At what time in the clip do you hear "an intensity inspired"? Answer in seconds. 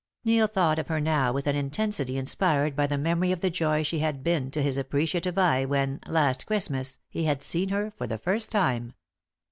1.45-2.75